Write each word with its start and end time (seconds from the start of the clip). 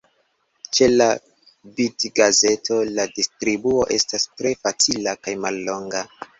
Ĉe 0.77 0.87
la 0.93 1.09
bitgazeto 1.81 2.79
la 2.97 3.07
distribuo 3.19 3.87
estas 4.01 4.29
tre 4.41 4.57
facila 4.65 5.19
kaj 5.25 5.39
mallonga. 5.47 6.07